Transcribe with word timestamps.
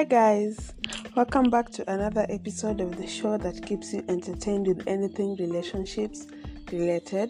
Hi, 0.00 0.04
guys, 0.04 0.72
welcome 1.14 1.50
back 1.50 1.68
to 1.72 1.92
another 1.92 2.24
episode 2.30 2.80
of 2.80 2.96
the 2.96 3.06
show 3.06 3.36
that 3.36 3.66
keeps 3.66 3.92
you 3.92 4.02
entertained 4.08 4.66
with 4.66 4.88
anything 4.88 5.36
relationships 5.36 6.26
related. 6.72 7.28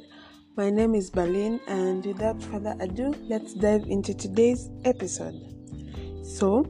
My 0.56 0.70
name 0.70 0.94
is 0.94 1.10
Berlin, 1.10 1.58
and 1.66 2.06
without 2.06 2.40
further 2.40 2.76
ado, 2.78 3.12
let's 3.28 3.54
dive 3.54 3.86
into 3.88 4.14
today's 4.14 4.70
episode. 4.84 5.34
So, 6.22 6.64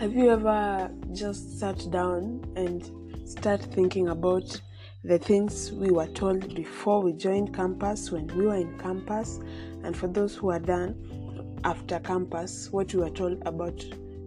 have 0.00 0.12
you 0.12 0.30
ever 0.30 0.90
just 1.12 1.60
sat 1.60 1.88
down 1.92 2.44
and 2.56 3.30
start 3.30 3.62
thinking 3.62 4.08
about 4.08 4.60
the 5.04 5.20
things 5.20 5.70
we 5.70 5.92
were 5.92 6.08
told 6.08 6.52
before 6.52 7.00
we 7.00 7.12
joined 7.12 7.54
campus, 7.54 8.10
when 8.10 8.26
we 8.36 8.46
were 8.46 8.56
in 8.56 8.76
campus, 8.80 9.38
and 9.84 9.96
for 9.96 10.08
those 10.08 10.34
who 10.34 10.50
are 10.50 10.58
done 10.58 11.60
after 11.62 12.00
campus, 12.00 12.72
what 12.72 12.92
we 12.92 12.98
were 12.98 13.10
told 13.10 13.40
about 13.46 13.80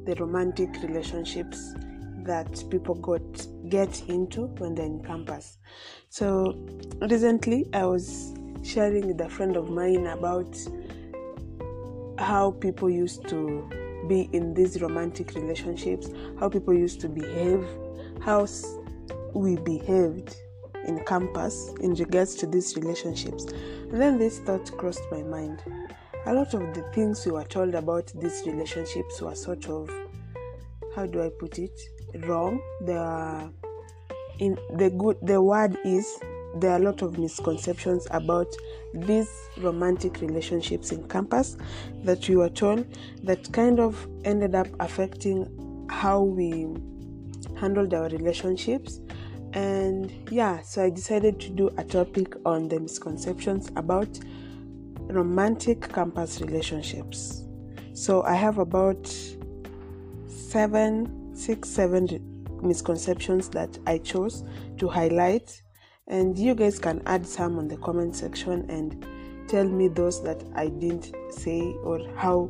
the 0.08 0.16
romantic 0.16 0.70
relationships 0.84 1.76
that 2.24 2.64
people 2.72 2.96
got 2.96 3.22
get 3.68 4.02
into 4.08 4.48
when 4.58 4.74
they're 4.74 4.86
in 4.86 5.04
campus. 5.04 5.58
So 6.10 6.58
recently 7.02 7.68
I 7.74 7.86
was 7.86 8.34
sharing 8.64 9.08
with 9.08 9.20
a 9.20 9.30
friend 9.30 9.58
of 9.58 9.70
mine 9.70 10.08
about 10.08 10.58
how 12.18 12.52
people 12.52 12.90
used 12.90 13.28
to 13.28 13.70
be 14.08 14.30
in 14.32 14.54
these 14.54 14.82
romantic 14.82 15.36
relationships, 15.36 16.10
how 16.40 16.48
people 16.48 16.74
used 16.74 17.02
to 17.02 17.10
behave, 17.10 17.68
how 18.22 18.48
we 19.34 19.58
behaved 19.58 20.38
in 20.86 21.04
campus 21.04 21.74
in 21.82 21.94
regards 21.96 22.36
to 22.36 22.48
these 22.48 22.78
relationships. 22.78 23.44
And 23.92 24.02
then 24.02 24.18
this 24.18 24.40
thought 24.40 24.72
crossed 24.78 25.04
my 25.12 25.22
mind 25.22 25.62
a 26.28 26.34
lot 26.34 26.54
of 26.54 26.74
the 26.74 26.82
things 26.94 27.26
we 27.26 27.32
were 27.32 27.46
told 27.46 27.74
about 27.74 28.12
these 28.14 28.44
relationships 28.46 29.22
were 29.22 29.34
sort 29.34 29.70
of 29.70 29.90
how 30.98 31.06
do 31.06 31.22
I 31.22 31.30
put 31.30 31.60
it 31.60 31.80
wrong. 32.26 32.60
Are 32.90 33.52
in 34.40 34.58
the 34.76 34.90
good 34.90 35.18
the 35.22 35.40
word 35.42 35.78
is 35.86 36.20
there 36.60 36.72
are 36.72 36.78
a 36.78 36.80
lot 36.80 37.04
of 37.04 37.20
misconceptions 37.20 38.08
about 38.10 38.48
these 38.94 39.30
romantic 39.60 40.22
relationships 40.22 40.92
in 40.92 41.08
campus 41.08 41.56
that 42.04 42.28
we 42.28 42.36
were 42.36 42.50
told 42.50 42.86
that 43.24 43.52
kind 43.54 43.80
of 43.80 44.08
ended 44.26 44.56
up 44.56 44.68
affecting 44.80 45.86
how 45.90 46.22
we 46.22 46.68
handled 47.60 47.94
our 47.94 48.10
relationships 48.10 49.00
and 49.54 50.12
yeah 50.32 50.62
so 50.62 50.84
i 50.84 50.90
decided 50.90 51.40
to 51.40 51.50
do 51.50 51.70
a 51.78 51.84
topic 51.84 52.36
on 52.46 52.68
the 52.68 52.80
misconceptions 52.80 53.72
about 53.76 54.20
romantic 55.10 55.82
campus 55.94 56.42
relationships. 56.42 57.44
So 57.94 58.24
I 58.24 58.34
have 58.36 58.58
about 58.58 59.10
seven, 60.58 61.36
six, 61.36 61.70
seven 61.70 62.08
misconceptions 62.64 63.48
that 63.50 63.78
I 63.86 64.00
chose 64.00 64.44
to 64.80 64.88
highlight, 64.88 65.62
and 66.08 66.36
you 66.36 66.56
guys 66.56 66.80
can 66.80 67.04
add 67.06 67.28
some 67.28 67.60
on 67.60 67.68
the 67.68 67.78
comment 67.78 68.16
section 68.16 68.68
and 68.68 69.06
tell 69.48 69.66
me 69.66 69.88
those 69.88 70.24
that 70.24 70.44
I 70.56 70.70
didn't 70.70 71.14
say 71.30 71.62
or 71.84 72.00
how 72.16 72.50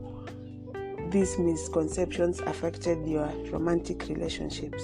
these 1.10 1.38
misconceptions 1.38 2.40
affected 2.40 3.06
your 3.06 3.28
romantic 3.52 4.08
relationships. 4.08 4.82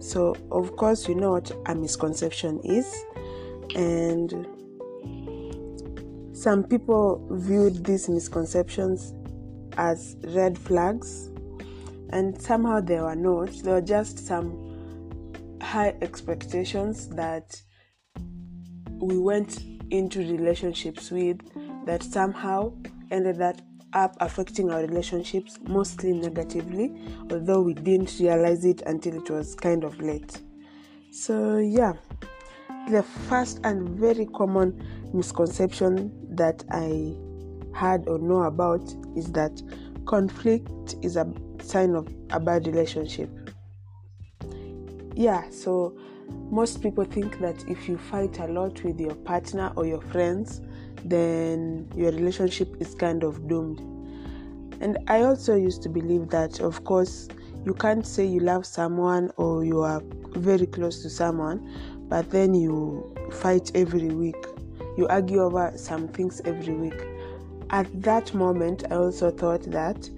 So, 0.00 0.36
of 0.50 0.76
course, 0.76 1.08
you 1.08 1.14
know 1.14 1.30
what 1.30 1.50
a 1.64 1.74
misconception 1.74 2.60
is, 2.64 2.94
and 3.74 4.46
some 6.36 6.64
people 6.64 7.26
viewed 7.30 7.82
these 7.82 8.10
misconceptions 8.10 9.14
as 9.78 10.16
red 10.34 10.58
flags, 10.58 11.30
and 12.12 12.40
somehow 12.40 12.80
they 12.80 13.00
were 13.00 13.16
not. 13.16 13.50
There 13.62 13.74
were 13.74 13.80
just 13.80 14.18
some 14.26 15.58
high 15.60 15.94
expectations 16.02 17.08
that 17.10 17.60
we 19.00 19.18
went 19.18 19.64
into 19.90 20.20
relationships 20.20 21.10
with 21.10 21.40
that 21.86 22.02
somehow 22.02 22.72
ended 23.10 23.40
up 23.40 24.16
affecting 24.20 24.70
our 24.70 24.80
relationships 24.80 25.58
mostly 25.66 26.12
negatively, 26.12 26.94
although 27.30 27.60
we 27.60 27.74
didn't 27.74 28.18
realize 28.20 28.64
it 28.64 28.82
until 28.82 29.16
it 29.16 29.28
was 29.28 29.54
kind 29.54 29.84
of 29.84 30.00
late. 30.00 30.40
So, 31.10 31.58
yeah, 31.58 31.94
the 32.88 33.02
first 33.02 33.60
and 33.64 33.88
very 33.90 34.26
common 34.26 34.82
misconception 35.12 36.12
that 36.36 36.64
I 36.70 37.14
had 37.74 38.08
or 38.08 38.18
know 38.18 38.42
about 38.42 38.82
is 39.16 39.30
that 39.32 39.62
conflict 40.06 40.96
is 41.02 41.16
a 41.16 41.24
sign 41.62 41.94
of 41.94 42.08
a 42.30 42.40
bad 42.40 42.66
relationship. 42.66 43.30
Yeah, 45.14 45.48
so 45.50 45.96
most 46.50 46.82
people 46.82 47.04
think 47.04 47.38
that 47.40 47.64
if 47.68 47.88
you 47.88 47.98
fight 47.98 48.38
a 48.38 48.46
lot 48.46 48.82
with 48.82 49.00
your 49.00 49.14
partner 49.14 49.72
or 49.76 49.86
your 49.86 50.00
friends, 50.00 50.60
then 51.04 51.88
your 51.94 52.12
relationship 52.12 52.74
is 52.80 52.94
kind 52.94 53.24
of 53.24 53.48
doomed. 53.48 53.80
And 54.80 54.98
I 55.08 55.22
also 55.22 55.54
used 55.54 55.82
to 55.82 55.88
believe 55.88 56.28
that, 56.30 56.60
of 56.60 56.84
course, 56.84 57.28
you 57.64 57.74
can't 57.74 58.06
say 58.06 58.26
you 58.26 58.40
love 58.40 58.66
someone 58.66 59.30
or 59.36 59.64
you 59.64 59.80
are 59.80 60.02
very 60.34 60.66
close 60.66 61.02
to 61.02 61.10
someone, 61.10 61.70
but 62.08 62.30
then 62.30 62.54
you 62.54 63.14
fight 63.30 63.70
every 63.74 64.08
week 64.08 64.46
you 64.96 65.08
argue 65.08 65.42
over 65.42 65.72
some 65.76 66.08
things 66.08 66.40
every 66.44 66.74
week. 66.74 67.06
At 67.70 68.02
that 68.02 68.34
moment, 68.34 68.84
I 68.90 68.96
also 68.96 69.30
thought 69.30 69.62
that 69.70 70.08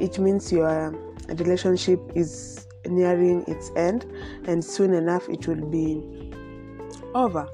it 0.00 0.18
means 0.18 0.52
your 0.52 0.90
relationship 1.28 2.00
is 2.14 2.66
nearing 2.86 3.44
its 3.46 3.70
end 3.76 4.06
and 4.46 4.64
soon 4.64 4.92
enough 4.92 5.28
it 5.28 5.46
will 5.46 5.66
be 5.70 6.02
over. 7.14 7.48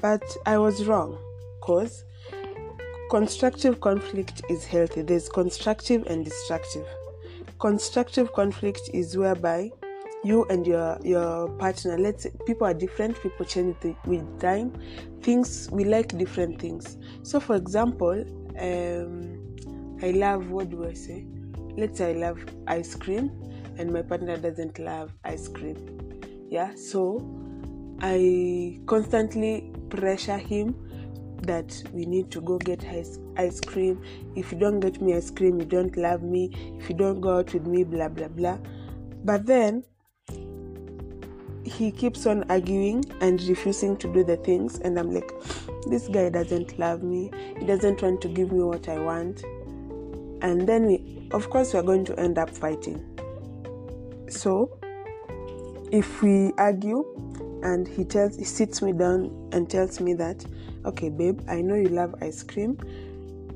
But 0.00 0.22
I 0.46 0.58
was 0.58 0.86
wrong 0.86 1.18
because 1.60 2.04
constructive 3.10 3.80
conflict 3.80 4.42
is 4.48 4.64
healthy. 4.64 5.02
There's 5.02 5.28
constructive 5.28 6.06
and 6.06 6.24
destructive. 6.24 6.86
Constructive 7.58 8.32
conflict 8.32 8.90
is 8.94 9.16
whereby 9.16 9.70
you 10.22 10.44
and 10.50 10.66
your 10.66 10.98
your 11.02 11.48
partner 11.56 11.96
let's 11.96 12.24
say 12.24 12.30
people 12.46 12.66
are 12.66 12.74
different 12.74 13.18
people 13.22 13.44
change 13.46 13.74
with 14.04 14.40
time 14.40 14.70
things 15.22 15.68
we 15.72 15.84
like 15.84 16.16
different 16.18 16.60
things 16.60 16.98
so 17.22 17.40
for 17.40 17.56
example 17.56 18.22
um 18.60 19.40
i 20.02 20.10
love 20.10 20.50
what 20.50 20.68
do 20.68 20.86
i 20.86 20.92
say 20.92 21.26
let's 21.80 21.98
say 21.98 22.10
i 22.10 22.12
love 22.12 22.38
ice 22.66 22.94
cream 22.94 23.30
and 23.78 23.90
my 23.90 24.02
partner 24.02 24.36
doesn't 24.36 24.78
love 24.78 25.10
ice 25.24 25.48
cream. 25.48 25.76
Yeah 26.50 26.74
so 26.74 27.02
i 28.02 28.78
constantly 28.86 29.72
pressure 29.88 30.36
him 30.36 30.74
that 31.42 31.82
we 31.94 32.04
need 32.04 32.30
to 32.30 32.42
go 32.42 32.58
get 32.58 32.84
ice, 32.84 33.18
ice 33.38 33.60
cream. 33.60 34.02
If 34.36 34.52
you 34.52 34.58
don't 34.58 34.78
get 34.78 35.00
me 35.00 35.14
ice 35.14 35.30
cream 35.30 35.58
you 35.58 35.64
don't 35.64 35.96
love 35.96 36.22
me. 36.22 36.50
If 36.78 36.90
you 36.90 36.96
don't 36.96 37.20
go 37.20 37.38
out 37.38 37.54
with 37.54 37.66
me 37.66 37.84
blah 37.84 38.08
blah 38.08 38.28
blah. 38.28 38.58
But 39.24 39.46
then 39.46 39.84
he 41.64 41.90
keeps 41.90 42.26
on 42.26 42.44
arguing 42.50 43.04
and 43.22 43.40
refusing 43.44 43.96
to 43.98 44.12
do 44.12 44.22
the 44.22 44.36
things. 44.36 44.80
And 44.80 44.98
i'm 44.98 45.14
like 45.14 45.32
this 45.86 46.08
guy 46.08 46.28
doesn't 46.28 46.78
love 46.78 47.02
me. 47.02 47.30
He 47.58 47.64
doesn't 47.64 48.02
want 48.02 48.20
to 48.20 48.28
give 48.28 48.52
me 48.52 48.62
what 48.62 48.86
i 48.88 48.98
want 48.98 49.42
and 50.42 50.66
then 50.66 50.86
we 50.86 51.28
of 51.32 51.50
course 51.50 51.74
we're 51.74 51.82
going 51.82 52.04
to 52.06 52.18
end 52.18 52.38
up 52.38 52.50
fighting. 52.50 53.04
So 54.28 54.78
if 55.92 56.22
we 56.22 56.52
argue 56.56 57.04
and 57.62 57.86
he 57.86 58.04
tells 58.04 58.36
he 58.36 58.44
sits 58.44 58.80
me 58.80 58.92
down 58.92 59.48
and 59.52 59.68
tells 59.68 60.00
me 60.00 60.14
that 60.14 60.44
okay 60.84 61.08
babe 61.08 61.40
i 61.48 61.60
know 61.60 61.74
you 61.74 61.88
love 61.88 62.14
ice 62.22 62.42
cream. 62.42 62.78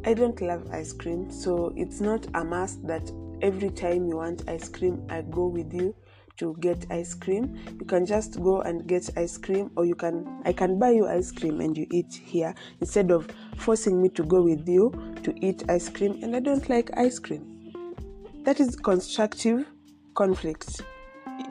I 0.06 0.12
don't 0.12 0.38
love 0.42 0.68
ice 0.70 0.92
cream 0.92 1.30
so 1.30 1.72
it's 1.76 2.00
not 2.00 2.26
a 2.34 2.44
must 2.44 2.86
that 2.86 3.10
every 3.40 3.70
time 3.70 4.06
you 4.06 4.16
want 4.16 4.46
ice 4.48 4.68
cream 4.68 5.02
i 5.08 5.22
go 5.22 5.46
with 5.46 5.72
you 5.72 5.94
to 6.36 6.56
get 6.58 6.84
ice 6.90 7.14
cream. 7.14 7.56
You 7.78 7.86
can 7.86 8.04
just 8.04 8.42
go 8.42 8.62
and 8.62 8.86
get 8.88 9.08
ice 9.16 9.38
cream 9.38 9.70
or 9.76 9.86
you 9.86 9.94
can 9.94 10.42
i 10.44 10.52
can 10.52 10.78
buy 10.78 10.90
you 10.90 11.06
ice 11.06 11.30
cream 11.30 11.60
and 11.60 11.76
you 11.76 11.86
eat 11.90 12.12
here 12.12 12.54
instead 12.80 13.10
of 13.10 13.28
forcing 13.56 14.02
me 14.02 14.08
to 14.10 14.24
go 14.24 14.42
with 14.42 14.68
you 14.68 14.92
to 15.24 15.34
eat 15.44 15.64
ice 15.68 15.88
cream 15.88 16.22
and 16.22 16.36
i 16.36 16.40
don't 16.40 16.68
like 16.68 16.90
ice 16.96 17.18
cream. 17.18 17.50
That 18.44 18.60
is 18.60 18.76
constructive 18.76 19.66
conflict. 20.14 20.82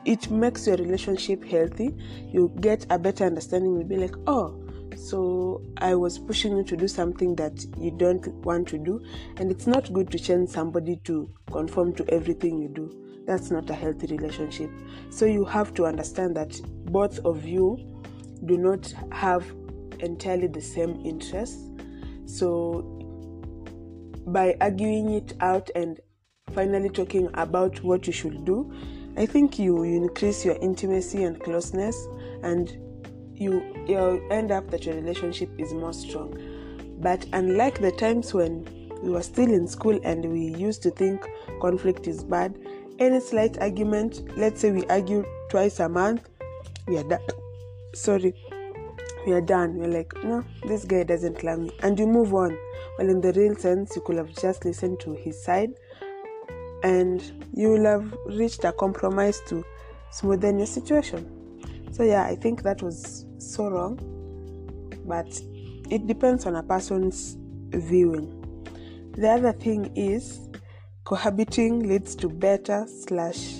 It 0.04 0.30
makes 0.30 0.66
your 0.66 0.76
relationship 0.76 1.44
healthy. 1.44 1.94
You 2.32 2.52
get 2.60 2.86
a 2.90 2.98
better 2.98 3.24
understanding. 3.24 3.74
You'll 3.74 3.84
be 3.84 3.96
like 3.96 4.14
oh 4.26 4.60
so 4.96 5.60
i 5.78 5.92
was 5.92 6.20
pushing 6.20 6.56
you 6.56 6.62
to 6.62 6.76
do 6.76 6.86
something 6.86 7.34
that 7.34 7.66
you 7.76 7.90
don't 7.90 8.28
want 8.44 8.68
to 8.68 8.78
do 8.78 9.04
and 9.38 9.50
it's 9.50 9.66
not 9.66 9.92
good 9.92 10.08
to 10.08 10.18
change 10.18 10.48
somebody 10.48 10.96
to 11.02 11.28
conform 11.50 11.92
to 11.92 12.08
everything 12.14 12.58
you 12.62 12.68
do. 12.68 12.88
That's 13.26 13.50
not 13.50 13.68
a 13.70 13.74
healthy 13.74 14.06
relationship. 14.06 14.70
So 15.10 15.24
you 15.24 15.44
have 15.46 15.72
to 15.74 15.86
understand 15.86 16.36
that 16.36 16.60
both 16.92 17.18
of 17.20 17.44
you 17.44 17.78
do 18.44 18.58
not 18.58 18.92
have 19.12 19.50
entirely 20.00 20.48
the 20.48 20.60
same 20.60 21.00
interests. 21.04 21.70
So 22.26 22.93
by 24.26 24.56
arguing 24.60 25.10
it 25.10 25.34
out 25.40 25.70
and 25.74 26.00
finally 26.52 26.88
talking 26.88 27.28
about 27.34 27.82
what 27.82 28.06
you 28.06 28.12
should 28.12 28.44
do, 28.44 28.72
I 29.16 29.26
think 29.26 29.58
you, 29.58 29.84
you 29.84 30.02
increase 30.02 30.44
your 30.44 30.56
intimacy 30.56 31.24
and 31.24 31.40
closeness, 31.40 31.96
and 32.42 32.68
you 33.34 33.62
you 33.86 34.26
end 34.30 34.50
up 34.50 34.70
that 34.70 34.86
your 34.86 34.94
relationship 34.94 35.50
is 35.58 35.72
more 35.72 35.92
strong. 35.92 36.36
But 37.00 37.26
unlike 37.32 37.80
the 37.80 37.92
times 37.92 38.32
when 38.34 38.66
we 39.02 39.10
were 39.10 39.22
still 39.22 39.52
in 39.52 39.68
school 39.68 39.98
and 40.04 40.24
we 40.24 40.40
used 40.56 40.82
to 40.84 40.90
think 40.90 41.26
conflict 41.60 42.06
is 42.06 42.24
bad, 42.24 42.56
any 42.98 43.20
slight 43.20 43.58
argument, 43.58 44.22
let's 44.36 44.60
say 44.60 44.70
we 44.70 44.86
argue 44.86 45.24
twice 45.50 45.80
a 45.80 45.88
month, 45.88 46.28
we 46.86 46.98
are 46.98 47.04
done. 47.04 47.20
Sorry, 47.94 48.34
we 49.26 49.32
are 49.32 49.40
done. 49.40 49.76
We're 49.76 49.88
like, 49.88 50.12
no, 50.24 50.44
this 50.66 50.84
guy 50.84 51.02
doesn't 51.02 51.42
love 51.42 51.58
me, 51.58 51.70
and 51.82 51.98
you 51.98 52.06
move 52.06 52.34
on. 52.34 52.56
Well, 52.98 53.08
in 53.08 53.20
the 53.20 53.32
real 53.32 53.56
sense, 53.56 53.96
you 53.96 54.02
could 54.02 54.16
have 54.16 54.34
just 54.34 54.64
listened 54.64 55.00
to 55.00 55.14
his 55.14 55.42
side 55.42 55.72
and 56.84 57.22
you 57.52 57.70
will 57.70 57.84
have 57.84 58.14
reached 58.26 58.62
a 58.64 58.72
compromise 58.72 59.40
to 59.48 59.64
smoothen 60.12 60.58
your 60.58 60.66
situation. 60.66 61.28
So, 61.92 62.04
yeah, 62.04 62.24
I 62.24 62.36
think 62.36 62.62
that 62.62 62.82
was 62.82 63.26
so 63.38 63.68
wrong, 63.68 63.98
but 65.04 65.40
it 65.90 66.06
depends 66.06 66.46
on 66.46 66.56
a 66.56 66.62
person's 66.62 67.36
viewing. 67.70 68.40
The 69.16 69.28
other 69.28 69.52
thing 69.52 69.92
is 69.96 70.48
cohabiting 71.04 71.88
leads 71.88 72.14
to 72.16 72.28
better 72.28 72.86
slash 72.86 73.54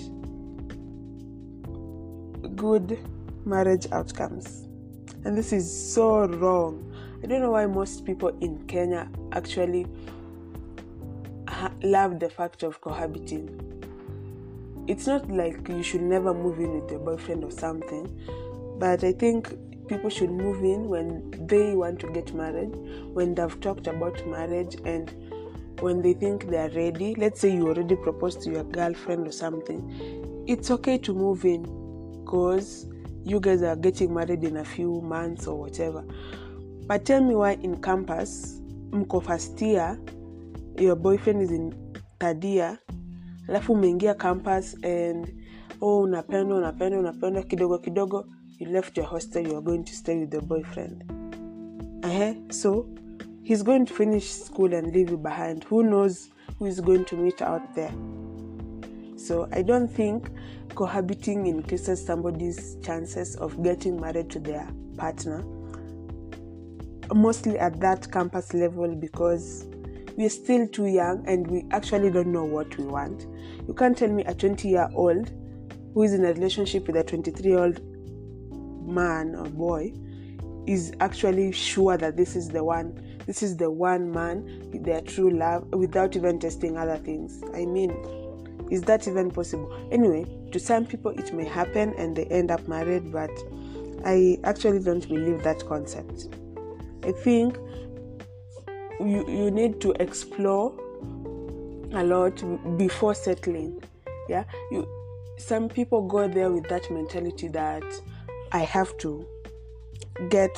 good 2.55 2.99
marriage 3.45 3.87
outcomes. 3.91 4.67
And 5.23 5.37
this 5.37 5.51
is 5.51 5.93
so 5.93 6.25
wrong. 6.27 6.91
I 7.23 7.27
don't 7.27 7.41
know 7.41 7.51
why 7.51 7.65
most 7.65 8.05
people 8.05 8.29
in 8.41 8.65
Kenya 8.67 9.09
actually 9.35 9.87
love 11.83 12.19
the 12.19 12.29
fact 12.29 12.63
of 12.63 12.81
cohabiting. 12.81 13.49
It's 14.87 15.07
not 15.07 15.29
like 15.29 15.67
you 15.67 15.83
should 15.83 16.01
never 16.01 16.33
move 16.33 16.59
in 16.59 16.79
with 16.79 16.91
your 16.91 16.99
boyfriend 16.99 17.43
or 17.43 17.51
something, 17.51 18.07
but 18.79 19.03
I 19.03 19.13
think 19.13 19.53
people 19.87 20.09
should 20.09 20.31
move 20.31 20.63
in 20.63 20.89
when 20.89 21.47
they 21.47 21.75
want 21.75 21.99
to 21.99 22.11
get 22.11 22.33
married, 22.33 22.75
when 23.13 23.35
they've 23.35 23.59
talked 23.61 23.87
about 23.87 24.25
marriage, 24.27 24.75
and 24.85 25.11
when 25.81 26.01
they 26.01 26.13
think 26.13 26.47
they 26.49 26.57
are 26.57 26.69
ready. 26.69 27.15
Let's 27.15 27.39
say 27.39 27.53
you 27.53 27.67
already 27.67 27.95
proposed 27.95 28.41
to 28.43 28.51
your 28.51 28.63
girlfriend 28.63 29.27
or 29.27 29.31
something, 29.31 30.43
it's 30.47 30.69
okay 30.71 30.97
to 30.99 31.13
move 31.13 31.45
in 31.45 31.63
because 32.23 32.87
you 33.23 33.39
guys 33.39 33.63
are 33.63 33.75
getting 33.75 34.13
married 34.13 34.43
in 34.43 34.57
a 34.57 34.65
few 34.65 35.01
months 35.01 35.47
or 35.47 35.59
whatever. 35.59 36.03
But 36.87 37.05
tell 37.05 37.21
me 37.21 37.35
why 37.35 37.53
in 37.53 37.81
campus, 37.81 38.61
mko 38.95 39.21
first 39.21 39.61
your 39.61 40.95
boyfriend 40.95 41.41
is 41.41 41.51
in 41.51 41.73
year 42.43 42.77
alafu 43.47 43.73
umeingia 43.73 44.13
campus 44.13 44.83
and 44.83 45.33
oh 45.81 46.01
unapenda 46.01 46.55
unapenda 46.55 46.99
unapenda 46.99 47.43
kidogo 47.43 47.77
kidogo 47.77 48.25
you 48.59 48.67
left 48.67 48.97
your 48.97 49.07
hostel 49.07 49.47
you 49.47 49.57
are 49.57 49.61
going 49.65 49.83
to 49.83 49.93
stay 49.93 50.19
with 50.19 50.33
your 50.33 50.43
boyfriend. 50.43 51.03
Uh-huh. 52.03 52.33
so 52.49 52.85
he's 53.43 53.63
going 53.63 53.85
to 53.85 53.93
finish 53.93 54.31
school 54.31 54.73
and 54.73 54.95
leave 54.95 55.11
you 55.11 55.17
behind. 55.17 55.65
Who 55.65 55.83
knows 55.83 56.29
who 56.59 56.67
is 56.67 56.81
going 56.81 57.05
to 57.05 57.15
meet 57.17 57.41
out 57.41 57.75
there? 57.75 57.91
So 59.17 59.47
i 59.51 59.63
don't 59.63 59.91
think 59.91 60.29
cohabiting 60.75 61.47
increases 61.47 62.05
somebody's 62.05 62.77
chances 62.81 63.35
of 63.37 63.63
getting 63.63 63.99
married 63.99 64.29
to 64.29 64.39
their 64.39 64.67
partner 64.97 65.43
mostly 67.13 67.57
at 67.57 67.79
that 67.79 68.11
campus 68.11 68.53
level 68.53 68.95
because 68.95 69.65
we're 70.17 70.29
still 70.29 70.67
too 70.67 70.85
young 70.85 71.23
and 71.27 71.45
we 71.47 71.65
actually 71.71 72.09
don't 72.09 72.31
know 72.31 72.45
what 72.45 72.77
we 72.77 72.85
want. 72.85 73.25
You 73.67 73.73
can't 73.73 73.97
tell 73.97 74.09
me 74.09 74.23
a 74.25 74.33
20 74.33 74.67
year 74.67 74.89
old 74.93 75.31
who 75.93 76.03
is 76.03 76.13
in 76.13 76.25
a 76.25 76.33
relationship 76.33 76.87
with 76.87 76.95
a 76.95 77.03
23 77.03 77.49
year 77.49 77.59
old 77.59 77.79
man 78.87 79.35
or 79.35 79.49
boy 79.49 79.93
is 80.67 80.93
actually 80.99 81.51
sure 81.51 81.97
that 81.97 82.17
this 82.17 82.35
is 82.35 82.49
the 82.49 82.63
one 82.63 83.01
this 83.27 83.43
is 83.43 83.57
the 83.57 83.69
one 83.69 84.11
man 84.11 84.69
their 84.83 85.01
true 85.01 85.31
love 85.31 85.67
without 85.73 86.15
even 86.15 86.39
testing 86.39 86.77
other 86.77 86.97
things. 86.97 87.43
I 87.53 87.65
mean 87.65 87.91
is 88.71 88.81
that 88.83 89.07
even 89.07 89.31
possible? 89.31 89.71
Anyway 89.91 90.25
to 90.55 90.59
some 90.59 90.85
people 90.85 91.11
it 91.11 91.33
may 91.33 91.43
happen 91.43 91.93
and 91.97 92.15
they 92.15 92.23
end 92.27 92.49
up 92.49 92.65
married 92.65 93.11
but 93.11 93.29
i 94.05 94.37
actually 94.45 94.79
don't 94.79 95.05
believe 95.09 95.43
that 95.43 95.59
concept 95.67 96.29
i 97.05 97.11
think 97.11 97.57
you, 98.99 99.25
you 99.27 99.51
need 99.51 99.79
to 99.81 99.91
explore 99.99 100.73
a 101.93 102.03
lot 102.03 102.43
before 102.77 103.13
settling 103.13 103.81
yeah? 104.27 104.43
You 104.71 104.87
some 105.37 105.67
people 105.67 106.07
go 106.07 106.27
there 106.27 106.49
with 106.49 106.67
that 106.69 106.89
mentality 106.89 107.49
that 107.49 107.83
i 108.53 108.59
have 108.59 108.97
to 108.99 109.25
get 110.29 110.57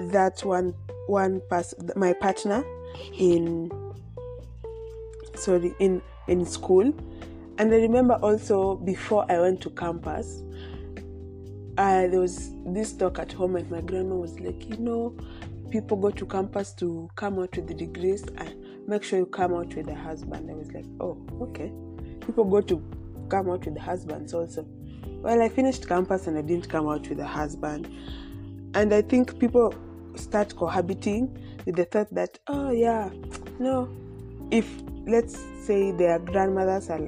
that 0.00 0.40
one 0.44 0.74
one 1.06 1.40
person 1.50 1.90
my 1.96 2.12
partner 2.12 2.64
in 3.18 3.70
sorry 5.34 5.74
in 5.80 6.00
in 6.28 6.46
school. 6.46 6.92
And 7.58 7.72
i 7.72 7.76
remember 7.76 8.14
also 8.14 8.76
before 8.76 9.26
i 9.30 9.38
went 9.40 9.60
to 9.62 9.70
campus 9.70 10.42
uh, 11.78 12.06
there 12.06 12.20
was 12.20 12.52
this 12.66 12.92
talk 12.92 13.18
at 13.18 13.32
home 13.32 13.56
and 13.56 13.70
my 13.70 13.80
grandma 13.80 14.14
was 14.14 14.38
like 14.40 14.68
you 14.68 14.76
know 14.76 15.16
people 15.74 15.96
go 15.96 16.10
to 16.10 16.24
campus 16.24 16.72
to 16.72 17.08
come 17.16 17.38
out 17.40 17.56
with 17.56 17.66
the 17.66 17.74
degrees 17.74 18.22
and 18.36 18.54
make 18.86 19.02
sure 19.02 19.18
you 19.18 19.26
come 19.26 19.54
out 19.54 19.74
with 19.74 19.88
a 19.88 19.94
husband. 19.94 20.48
I 20.48 20.54
was 20.54 20.72
like, 20.72 20.84
oh, 21.00 21.18
okay. 21.40 21.72
People 22.24 22.44
go 22.44 22.60
to 22.60 22.80
come 23.28 23.50
out 23.50 23.64
with 23.64 23.76
husbands 23.76 24.34
also. 24.34 24.64
Well, 25.06 25.42
I 25.42 25.48
finished 25.48 25.88
campus 25.88 26.26
and 26.26 26.38
I 26.38 26.42
didn't 26.42 26.68
come 26.68 26.88
out 26.88 27.08
with 27.08 27.18
a 27.18 27.26
husband. 27.26 27.88
And 28.74 28.94
I 28.94 29.02
think 29.02 29.38
people 29.40 29.74
start 30.14 30.54
cohabiting 30.54 31.36
with 31.66 31.76
the 31.76 31.86
thought 31.86 32.14
that, 32.14 32.38
oh, 32.46 32.70
yeah, 32.70 33.10
no, 33.58 33.88
if 34.50 34.80
let's 35.06 35.36
say 35.66 35.90
their 35.90 36.18
grandmothers 36.18 36.90
are, 36.90 37.00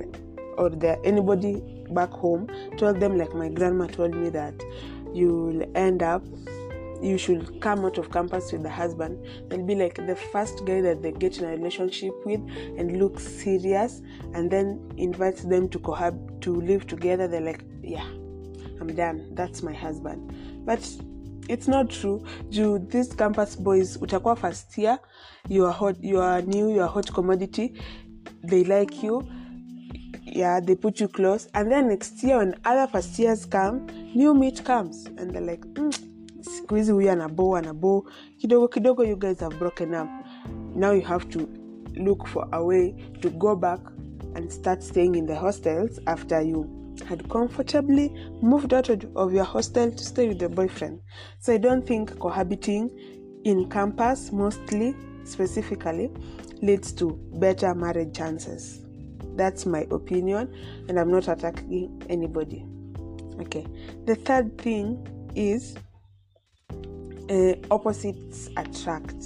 or 0.56 0.70
their 0.70 0.98
anybody 1.04 1.62
back 1.94 2.10
home 2.10 2.48
told 2.76 3.00
them, 3.00 3.16
like 3.16 3.34
my 3.34 3.48
grandma 3.48 3.86
told 3.86 4.14
me, 4.14 4.30
that 4.30 4.54
you'll 5.12 5.64
end 5.76 6.02
up 6.02 6.22
you 7.02 7.18
should 7.18 7.60
come 7.60 7.84
out 7.84 7.98
of 7.98 8.10
campus 8.10 8.52
with 8.52 8.62
the 8.62 8.70
husband 8.70 9.22
and 9.50 9.66
be 9.66 9.74
like 9.74 9.94
the 10.06 10.16
first 10.16 10.64
guy 10.64 10.80
that 10.80 11.02
they 11.02 11.12
get 11.12 11.38
in 11.38 11.44
a 11.44 11.48
relationship 11.48 12.12
with 12.24 12.40
and 12.78 12.98
look 12.98 13.20
serious 13.20 14.00
and 14.34 14.50
then 14.50 14.80
invites 14.96 15.42
them 15.42 15.68
to 15.68 15.78
cohab 15.78 16.40
to 16.40 16.60
live 16.62 16.86
together. 16.86 17.28
They're 17.28 17.40
like 17.40 17.64
yeah 17.82 18.06
i'm 18.80 18.94
done. 18.94 19.34
That's 19.34 19.62
my 19.62 19.72
husband. 19.72 20.64
But 20.64 20.88
it's 21.48 21.68
not 21.68 21.90
true. 21.90 22.24
Do 22.50 22.78
these 22.78 23.12
campus 23.12 23.56
boys 23.56 23.96
utakuwa 23.96 24.36
first 24.36 24.76
year 24.78 24.98
you 25.48 25.66
are 25.66 25.72
hot 25.72 25.96
you 26.00 26.20
are 26.20 26.42
new 26.42 26.72
you 26.74 26.82
are 26.82 26.88
hot 26.88 27.12
commodity 27.12 27.74
they 28.42 28.64
like 28.64 29.02
you 29.02 29.22
yeah 30.36 30.60
they 30.60 30.74
put 30.74 31.00
you 31.00 31.08
close. 31.08 31.48
And 31.54 31.70
then 31.70 31.88
next 31.88 32.22
year 32.22 32.38
when 32.38 32.54
other 32.64 32.86
first 32.90 33.18
years 33.18 33.46
come 33.46 33.86
new 34.14 34.34
meat 34.34 34.64
comes. 34.64 35.06
And 35.06 35.30
they're 35.30 35.40
like 35.40 35.60
mm, 35.60 35.94
siku 36.40 36.74
hizi 36.76 36.92
huyu 36.92 37.10
anabo 37.10 37.56
anabo 37.56 38.04
kidogo 38.38 38.68
kidogo 38.68 39.04
you 39.04 39.16
guys 39.16 39.40
have 39.40 39.58
broken 39.58 39.94
up. 39.94 40.08
Now 40.74 40.92
you 40.92 41.02
have 41.02 41.28
to 41.28 41.48
look 41.96 42.26
for 42.26 42.48
a 42.52 42.62
way 42.64 42.94
to 43.20 43.30
go 43.30 43.56
back 43.56 43.80
and 44.34 44.52
start 44.52 44.82
staying 44.82 45.14
in 45.14 45.26
the 45.26 45.34
hostels 45.34 45.98
after 46.06 46.42
you 46.42 46.66
had 47.08 47.28
comfortably 47.28 48.10
moved 48.42 48.74
out 48.74 48.90
of 48.90 49.32
your 49.32 49.44
hostel 49.44 49.90
to 49.90 50.04
stay 50.04 50.28
with 50.28 50.40
your 50.40 50.50
boyfriend. 50.50 51.00
So 51.40 51.54
i 51.54 51.58
don't 51.58 51.86
think 51.86 52.18
cohabiting 52.18 52.90
in 53.44 53.68
campus 53.70 54.32
mostly 54.32 54.94
specifically 55.24 56.10
leads 56.62 56.92
to 56.92 57.18
better 57.38 57.74
marriage 57.74 58.16
chances 58.16 58.85
that's 59.36 59.66
my 59.66 59.86
opinion 59.90 60.52
and 60.88 60.98
i'm 60.98 61.10
not 61.10 61.28
attacking 61.28 62.02
anybody 62.08 62.64
okay 63.40 63.66
the 64.06 64.14
third 64.14 64.56
thing 64.58 65.06
is 65.34 65.76
uh, 67.30 67.54
opposites 67.70 68.50
attract. 68.56 69.16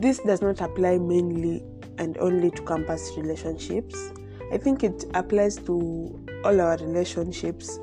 This 0.00 0.18
does 0.20 0.42
not 0.42 0.60
apply 0.60 0.98
mainly 0.98 1.64
and 1.98 2.16
only 2.18 2.50
to 2.50 2.62
campus 2.62 3.12
relationships. 3.16 4.12
I 4.52 4.58
think 4.58 4.82
it 4.82 5.04
applies 5.14 5.56
to 5.56 6.24
all 6.44 6.60
our 6.60 6.76
relationships, 6.78 7.78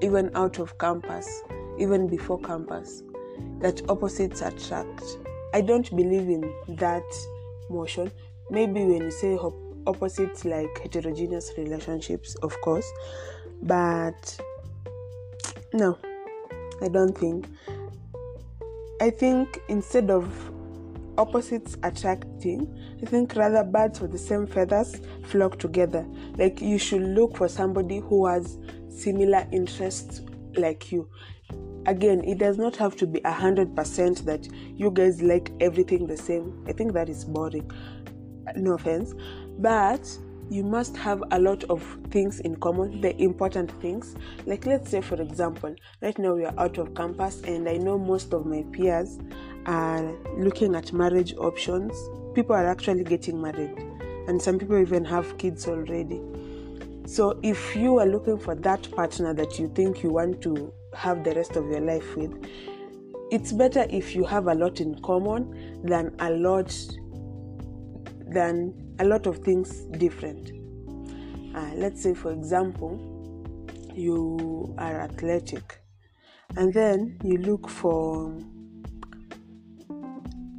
even 0.00 0.30
out 0.34 0.58
of 0.58 0.78
campus, 0.78 1.28
even 1.78 2.06
before 2.06 2.40
campus, 2.40 3.02
that 3.60 3.82
opposites 3.88 4.42
attract. 4.42 5.02
I 5.52 5.60
don't 5.60 5.88
believe 5.94 6.28
in 6.28 6.52
that 6.76 7.04
motion. 7.68 8.10
Maybe 8.50 8.84
when 8.84 9.02
you 9.02 9.10
say 9.10 9.38
opposites 9.86 10.44
like 10.44 10.80
heterogeneous 10.82 11.52
relationships, 11.56 12.34
of 12.36 12.58
course, 12.60 12.90
but 13.62 14.38
no, 15.72 15.98
I 16.82 16.88
don't 16.88 17.16
think. 17.16 17.46
I 19.00 19.10
think 19.10 19.60
instead 19.68 20.10
of 20.10 20.30
opposites 21.18 21.76
attracting, 21.82 22.72
I 23.02 23.06
think 23.06 23.34
rather 23.36 23.64
birds 23.64 24.00
with 24.00 24.12
the 24.12 24.18
same 24.18 24.46
feathers 24.46 25.00
flock 25.24 25.58
together. 25.58 26.06
Like 26.36 26.60
you 26.60 26.78
should 26.78 27.02
look 27.02 27.36
for 27.36 27.48
somebody 27.48 27.98
who 27.98 28.26
has 28.26 28.58
similar 28.88 29.46
interests 29.52 30.22
like 30.56 30.92
you. 30.92 31.08
Again, 31.86 32.24
it 32.24 32.38
does 32.38 32.58
not 32.58 32.74
have 32.76 32.96
to 32.96 33.06
be 33.06 33.20
a 33.24 33.32
hundred 33.32 33.76
percent 33.76 34.24
that 34.26 34.48
you 34.52 34.90
guys 34.90 35.22
like 35.22 35.52
everything 35.60 36.06
the 36.06 36.16
same. 36.16 36.64
I 36.66 36.72
think 36.72 36.92
that 36.94 37.08
is 37.08 37.24
boring. 37.24 37.70
No 38.54 38.74
offense, 38.74 39.14
but 39.58 40.06
you 40.48 40.62
must 40.62 40.96
have 40.96 41.22
a 41.32 41.40
lot 41.40 41.64
of 41.64 41.82
things 42.10 42.40
in 42.40 42.54
common, 42.56 43.00
the 43.00 43.20
important 43.20 43.70
things. 43.80 44.14
Like, 44.46 44.64
let's 44.64 44.90
say, 44.90 45.00
for 45.00 45.20
example, 45.20 45.74
right 46.00 46.16
now 46.18 46.34
we 46.34 46.44
are 46.44 46.54
out 46.56 46.78
of 46.78 46.94
campus, 46.94 47.42
and 47.42 47.68
I 47.68 47.76
know 47.78 47.98
most 47.98 48.32
of 48.32 48.46
my 48.46 48.64
peers 48.72 49.18
are 49.66 50.14
looking 50.38 50.74
at 50.76 50.92
marriage 50.92 51.34
options. 51.36 51.92
People 52.34 52.54
are 52.54 52.66
actually 52.66 53.02
getting 53.02 53.42
married, 53.42 53.76
and 54.28 54.40
some 54.40 54.58
people 54.58 54.78
even 54.78 55.04
have 55.04 55.36
kids 55.38 55.66
already. 55.66 56.20
So, 57.06 57.38
if 57.42 57.74
you 57.74 57.98
are 57.98 58.06
looking 58.06 58.38
for 58.38 58.54
that 58.54 58.88
partner 58.92 59.34
that 59.34 59.58
you 59.58 59.68
think 59.74 60.02
you 60.02 60.10
want 60.10 60.42
to 60.42 60.72
have 60.94 61.24
the 61.24 61.34
rest 61.34 61.56
of 61.56 61.68
your 61.68 61.80
life 61.80 62.16
with, 62.16 62.32
it's 63.30 63.52
better 63.52 63.86
if 63.90 64.14
you 64.14 64.24
have 64.24 64.46
a 64.46 64.54
lot 64.54 64.80
in 64.80 65.00
common 65.02 65.82
than 65.82 66.14
a 66.20 66.30
lot 66.30 66.72
than 68.26 68.94
a 68.98 69.04
lot 69.04 69.26
of 69.26 69.38
things 69.38 69.84
different. 69.98 70.52
Uh, 71.54 71.70
let's 71.74 72.02
say, 72.02 72.14
for 72.14 72.32
example, 72.32 72.98
you 73.94 74.74
are 74.78 75.00
athletic, 75.00 75.80
and 76.56 76.72
then 76.74 77.18
you 77.24 77.38
look 77.38 77.68
for, 77.68 78.36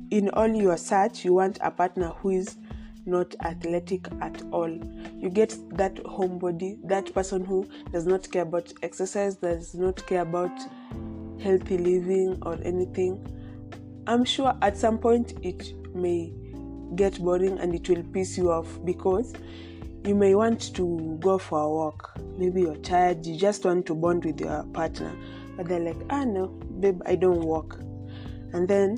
in 0.09 0.29
all 0.33 0.47
your 0.47 0.77
search, 0.77 1.23
you 1.23 1.33
want 1.33 1.59
a 1.61 1.69
partner 1.69 2.09
who 2.17 2.31
is 2.31 2.57
not 3.05 3.35
athletic 3.45 4.07
at 4.21 4.41
all. 4.51 4.69
You 4.69 5.29
get 5.29 5.55
that 5.77 5.95
homebody, 5.95 6.77
that 6.87 7.13
person 7.13 7.45
who 7.45 7.67
does 7.91 8.05
not 8.05 8.29
care 8.31 8.41
about 8.41 8.73
exercise, 8.81 9.35
does 9.35 9.75
not 9.75 10.05
care 10.07 10.21
about 10.21 10.51
healthy 11.41 11.77
living 11.77 12.39
or 12.41 12.57
anything. 12.63 13.25
I'm 14.07 14.25
sure 14.25 14.57
at 14.61 14.77
some 14.77 14.97
point 14.97 15.33
it 15.43 15.73
may 15.95 16.33
get 16.95 17.19
boring 17.19 17.59
and 17.59 17.73
it 17.75 17.87
will 17.89 18.03
piss 18.03 18.37
you 18.37 18.51
off 18.51 18.79
because 18.85 19.33
you 20.05 20.15
may 20.15 20.35
want 20.35 20.73
to 20.75 21.17
go 21.19 21.37
for 21.37 21.59
a 21.59 21.69
walk. 21.69 22.17
Maybe 22.37 22.61
you're 22.61 22.77
tired, 22.77 23.25
you 23.25 23.35
just 23.37 23.65
want 23.65 23.85
to 23.87 23.95
bond 23.95 24.23
with 24.23 24.39
your 24.39 24.63
partner, 24.73 25.13
but 25.55 25.67
they're 25.67 25.79
like, 25.79 25.97
ah, 26.09 26.23
no, 26.23 26.47
babe, 26.79 27.01
I 27.05 27.15
don't 27.15 27.41
walk. 27.41 27.79
And 28.53 28.67
then 28.67 28.97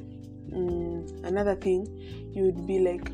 mm, 0.52 1.26
another 1.26 1.56
thing, 1.56 1.88
you 2.34 2.44
would 2.44 2.68
be 2.68 2.80
like, 2.80 3.12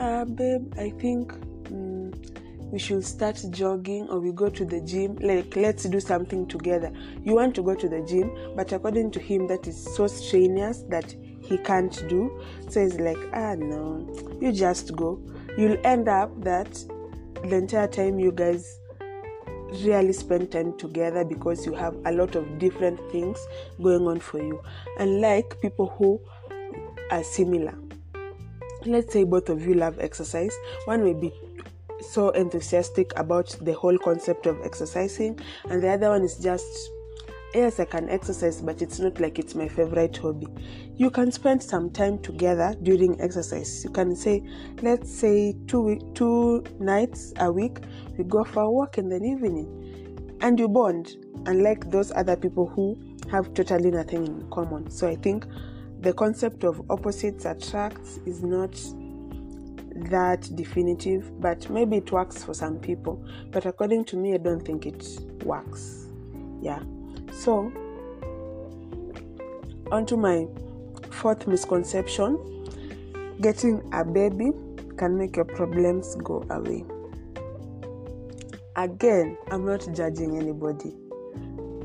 ah, 0.00 0.24
babe, 0.24 0.74
I 0.76 0.90
think 0.90 1.32
mm, 1.64 2.72
we 2.72 2.78
should 2.78 3.04
start 3.04 3.40
jogging 3.50 4.08
or 4.08 4.20
we 4.20 4.32
go 4.32 4.48
to 4.48 4.64
the 4.64 4.80
gym. 4.80 5.16
Like, 5.16 5.54
let's 5.56 5.84
do 5.84 6.00
something 6.00 6.46
together. 6.46 6.92
You 7.22 7.34
want 7.34 7.54
to 7.54 7.62
go 7.62 7.74
to 7.74 7.88
the 7.88 8.02
gym, 8.02 8.30
but 8.56 8.72
according 8.72 9.12
to 9.12 9.20
him, 9.20 9.46
that 9.46 9.66
is 9.66 9.82
so 9.96 10.06
strenuous 10.06 10.82
that 10.88 11.14
he 11.48 11.56
can't 11.58 12.06
do. 12.08 12.40
So 12.68 12.82
he's 12.82 13.00
like, 13.00 13.18
ah, 13.32 13.54
no, 13.54 14.06
you 14.40 14.52
just 14.52 14.94
go. 14.94 15.20
You'll 15.56 15.78
end 15.84 16.08
up 16.08 16.30
that 16.44 16.72
the 17.42 17.56
entire 17.56 17.88
time 17.88 18.18
you 18.18 18.32
guys 18.32 18.78
really 19.82 20.12
spend 20.12 20.50
time 20.50 20.76
together 20.78 21.24
because 21.24 21.66
you 21.66 21.74
have 21.74 21.96
a 22.04 22.12
lot 22.12 22.34
of 22.36 22.58
different 22.58 23.00
things 23.10 23.38
going 23.82 24.06
on 24.06 24.20
for 24.20 24.38
you. 24.38 24.62
Unlike 24.98 25.60
people 25.60 25.88
who 25.98 26.20
are 27.10 27.24
similar. 27.24 27.74
Let's 28.84 29.12
say 29.12 29.24
both 29.24 29.48
of 29.48 29.66
you 29.66 29.74
love 29.74 29.98
exercise. 29.98 30.56
One 30.84 31.02
may 31.02 31.14
be 31.14 31.32
so 32.00 32.30
enthusiastic 32.30 33.12
about 33.18 33.48
the 33.60 33.72
whole 33.72 33.98
concept 33.98 34.46
of 34.46 34.60
exercising, 34.64 35.38
and 35.68 35.82
the 35.82 35.88
other 35.88 36.10
one 36.10 36.22
is 36.22 36.36
just 36.36 36.90
yes, 37.54 37.80
I 37.80 37.84
can 37.84 38.08
exercise, 38.08 38.60
but 38.60 38.82
it's 38.82 38.98
not 38.98 39.20
like 39.20 39.38
it's 39.38 39.54
my 39.54 39.68
favorite 39.68 40.16
hobby. 40.16 40.46
You 40.96 41.10
can 41.10 41.32
spend 41.32 41.62
some 41.62 41.90
time 41.90 42.18
together 42.18 42.74
during 42.82 43.20
exercise. 43.20 43.84
You 43.84 43.90
can 43.90 44.14
say, 44.14 44.42
let's 44.82 45.10
say 45.10 45.56
two 45.66 45.80
week, 45.80 46.14
two 46.14 46.64
nights 46.78 47.32
a 47.38 47.50
week, 47.50 47.78
we 48.16 48.24
go 48.24 48.44
for 48.44 48.62
a 48.64 48.70
walk 48.70 48.98
in 48.98 49.08
the 49.08 49.16
evening, 49.16 50.36
and 50.40 50.58
you 50.58 50.68
bond. 50.68 51.16
Unlike 51.46 51.90
those 51.90 52.10
other 52.12 52.36
people 52.36 52.66
who 52.66 52.98
have 53.30 53.54
totally 53.54 53.90
nothing 53.90 54.26
in 54.26 54.50
common. 54.50 54.90
So 54.90 55.08
I 55.08 55.14
think 55.16 55.46
the 56.00 56.12
concept 56.12 56.64
of 56.64 56.82
opposites 56.90 57.44
attracts 57.44 58.18
is 58.26 58.42
not 58.42 58.72
that 60.10 60.48
definitive, 60.54 61.40
but 61.40 61.68
maybe 61.70 61.98
it 61.98 62.12
works 62.12 62.42
for 62.44 62.54
some 62.54 62.78
people. 62.78 63.24
But 63.50 63.66
according 63.66 64.04
to 64.06 64.16
me, 64.16 64.34
I 64.34 64.38
don't 64.38 64.64
think 64.64 64.86
it 64.86 65.06
works. 65.44 66.06
Yeah. 66.60 66.82
So, 67.32 67.72
onto 69.90 70.16
my 70.16 70.46
fourth 71.10 71.46
misconception 71.46 72.38
getting 73.40 73.82
a 73.92 74.04
baby 74.04 74.50
can 74.96 75.16
make 75.16 75.36
your 75.36 75.44
problems 75.44 76.16
go 76.16 76.44
away. 76.50 76.84
Again, 78.76 79.36
I'm 79.50 79.64
not 79.64 79.86
judging 79.94 80.36
anybody. 80.36 80.94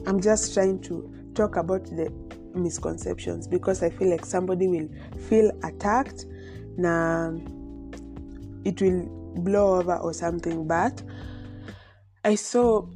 I'm 0.06 0.20
just 0.20 0.54
trying 0.54 0.82
to 0.82 1.12
talk 1.34 1.56
about 1.56 1.86
the 1.86 2.12
misconceptions 2.54 3.48
because 3.48 3.82
I 3.82 3.90
feel 3.90 4.10
like 4.10 4.26
somebody 4.26 4.68
will 4.68 4.90
feel 5.30 5.52
attacked. 5.64 6.26
Now, 6.78 7.40
it 8.66 8.82
will 8.82 9.06
blow 9.38 9.80
over 9.80 9.98
or 9.98 10.14
something. 10.14 10.68
But 10.68 11.02
I 12.24 12.36
saw 12.36 12.88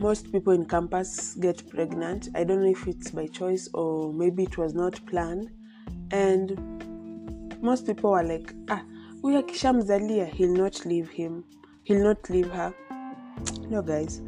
most 0.00 0.30
people 0.30 0.52
in 0.52 0.64
campus 0.64 1.34
get 1.34 1.68
pregnant. 1.70 2.28
I 2.34 2.44
don't 2.44 2.62
know 2.62 2.70
if 2.70 2.86
it's 2.86 3.10
by 3.10 3.26
choice 3.26 3.68
or 3.74 4.12
maybe 4.12 4.44
it 4.44 4.56
was 4.56 4.72
not 4.72 5.04
planned. 5.06 5.50
And 6.12 7.58
most 7.60 7.86
people 7.86 8.12
are 8.14 8.22
like, 8.22 8.54
ah, 8.70 8.84
we 9.22 9.32
huyu 9.32 9.42
akishamzalia 9.42 10.28
he'll 10.28 10.54
not 10.54 10.86
leave 10.86 11.10
him, 11.10 11.44
he'll 11.82 12.02
not 12.02 12.30
leave 12.30 12.50
her. 12.50 12.72
No, 13.70 13.82
guys, 13.82 14.22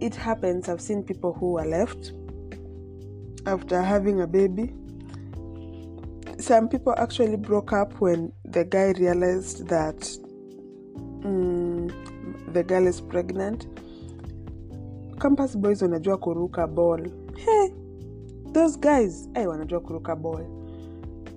it 0.00 0.14
happens. 0.14 0.68
I've 0.68 0.80
seen 0.80 1.02
people 1.02 1.32
who 1.32 1.58
are 1.58 1.66
left 1.66 2.12
after 3.46 3.82
having 3.82 4.20
a 4.20 4.26
baby. 4.26 4.72
Some 6.38 6.68
people 6.68 6.94
actually 6.96 7.36
broke 7.36 7.72
up 7.72 8.00
when 8.00 8.32
the 8.44 8.64
guy 8.64 8.92
realized 8.92 9.68
that 9.68 9.98
mm, 11.20 11.92
the 12.52 12.62
girl 12.62 12.86
is 12.86 13.00
pregnant 13.00 13.66
campus 15.14 15.58
boys 15.58 15.82
wanajua 15.82 16.16
kuruka 16.16 16.66
ball. 16.66 17.10
Hey, 17.36 17.70
those 18.52 18.78
guys 18.78 19.28
hey, 19.34 19.46
wanajua 19.46 19.80
kuruka 19.80 20.16
ball. 20.16 20.46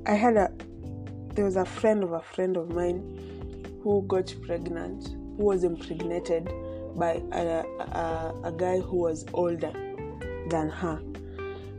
I 0.05 0.15
had 0.15 0.37
a 0.37 0.51
there 1.33 1.45
was 1.45 1.57
a 1.57 1.65
friend 1.65 2.03
of 2.03 2.13
a 2.13 2.21
friend 2.21 2.57
of 2.57 2.69
mine 2.69 3.01
who 3.83 4.01
got 4.01 4.33
pregnant 4.41 5.07
who 5.37 5.45
was 5.45 5.63
impregnated 5.63 6.49
by 6.95 7.21
a, 7.31 7.63
a, 7.79 8.33
a 8.43 8.51
guy 8.51 8.79
who 8.79 8.97
was 8.97 9.25
older 9.33 9.71
than 10.49 10.69
her. 10.69 10.99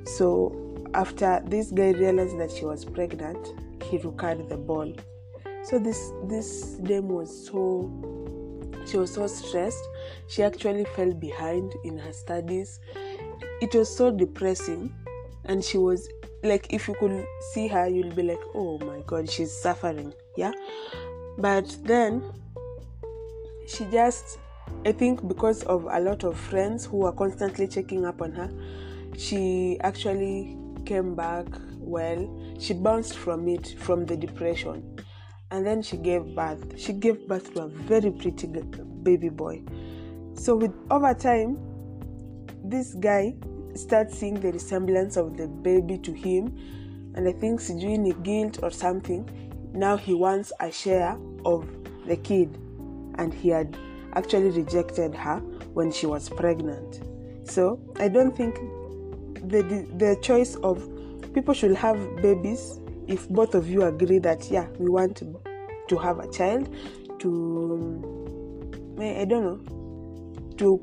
So 0.04 0.52
after 0.94 1.42
this 1.46 1.72
guy 1.72 1.90
realized 1.90 2.38
that 2.38 2.50
she 2.50 2.64
was 2.64 2.84
pregnant 2.84 3.48
he 3.90 3.98
rukared 3.98 4.48
the 4.48 4.56
ball. 4.56 4.92
So 5.64 5.78
this 5.78 6.12
this 6.24 6.76
dame 6.82 7.08
was 7.08 7.46
so 7.46 7.90
she 8.88 8.97
was 8.97 9.12
so 9.12 9.26
stressed 9.26 9.85
she 10.26 10.42
actually 10.42 10.85
fell 10.97 11.12
behind 11.12 11.75
in 11.85 11.99
her 11.99 12.12
studies. 12.12 12.80
It 13.61 13.75
was 13.75 13.95
so 13.95 14.11
depressing 14.11 14.95
and 15.45 15.64
she 15.64 15.78
was 15.78 16.09
like 16.42 16.73
if 16.73 16.88
you 16.88 16.95
could 16.95 17.26
see 17.52 17.66
her 17.68 17.88
you'll 17.88 18.14
be 18.14 18.23
like 18.23 18.40
oh 18.54 18.78
my 18.78 19.00
god 19.07 19.28
she's 19.28 19.52
suffering 19.52 20.12
yeah? 20.37 20.52
But 21.38 21.76
then 21.83 22.33
she 23.66 23.85
just 23.87 24.38
i 24.87 24.92
think 24.92 25.26
because 25.26 25.62
of 25.64 25.87
a 25.90 26.00
lot 26.00 26.25
of 26.25 26.38
friends 26.38 26.87
who 26.87 26.99
were 26.99 27.12
constantly 27.12 27.66
checking 27.66 28.04
up 28.04 28.23
on 28.23 28.33
her 28.33 28.50
she 29.16 29.78
actually 29.80 30.57
came 30.85 31.14
back 31.14 31.47
well. 31.78 32.28
She 32.59 32.75
bounced 32.75 33.16
from 33.16 33.49
it 33.49 33.75
from 33.78 34.07
the 34.07 34.16
depression 34.16 34.97
and 35.50 35.66
then 35.66 35.82
she 35.82 35.96
gave 35.96 36.34
birth 36.34 36.78
she 36.78 36.92
gave 36.92 37.26
birth 37.26 37.54
to 37.54 37.62
a 37.62 37.68
very 37.68 38.10
pretty 38.10 38.46
baby 39.02 39.28
boy. 39.28 39.62
So 40.34 40.54
with 40.54 40.74
over 40.90 41.14
time 41.14 41.58
this 42.64 42.94
guy 42.94 43.34
starts 43.74 44.18
seeing 44.18 44.40
the 44.40 44.52
resemblance 44.52 45.16
of 45.16 45.36
the 45.36 45.48
baby 45.48 45.98
to 45.98 46.12
him. 46.12 46.56
And 47.14 47.26
i 47.26 47.32
think 47.32 47.60
sijui 47.60 48.22
guilt 48.22 48.60
or 48.62 48.70
something. 48.70 49.28
Now 49.72 49.96
he 49.96 50.14
wants 50.14 50.52
a 50.60 50.70
share 50.70 51.18
of 51.44 51.66
the 52.06 52.16
kid. 52.16 52.58
And 53.16 53.32
he 53.32 53.48
had 53.48 53.76
actually 54.14 54.50
rejected 54.50 55.14
her 55.14 55.38
when 55.72 55.90
she 55.90 56.06
was 56.06 56.28
pregnant. 56.28 57.02
So 57.48 57.80
i 57.98 58.08
don't 58.08 58.36
think 58.36 58.56
the 59.48 59.62
the 59.96 60.18
choice 60.20 60.56
of 60.56 60.86
people 61.32 61.54
should 61.54 61.74
have 61.74 61.98
babies 62.16 62.80
if 63.08 63.28
both 63.28 63.54
of 63.54 63.68
you 63.68 63.82
agree 63.82 64.18
that 64.18 64.50
yeah 64.50 64.66
we 64.78 64.88
want 64.88 65.16
to, 65.16 65.40
to 65.88 65.96
have 65.96 66.18
a 66.20 66.30
child 66.30 66.68
to 67.18 68.96
eh, 69.00 69.20
i 69.20 69.24
don't 69.24 69.44
know 69.44 70.54
to 70.56 70.82